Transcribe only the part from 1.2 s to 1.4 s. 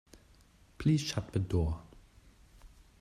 the